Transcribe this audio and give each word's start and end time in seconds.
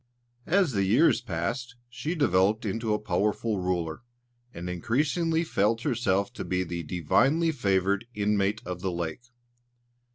As 0.47 0.71
the 0.71 0.83
years 0.83 1.21
passed 1.21 1.75
she 1.87 2.15
developed 2.15 2.65
into 2.65 2.91
a 2.91 2.97
powerful 2.99 3.59
ruler, 3.59 4.01
and 4.51 4.67
increasingly 4.67 5.43
felt 5.43 5.81
herself 5.81 6.33
to 6.33 6.43
be 6.43 6.63
the 6.63 6.81
divinely 6.81 7.51
favoured 7.51 8.07
inmate 8.15 8.63
of 8.65 8.81
the 8.81 8.91
lake. 8.91 9.25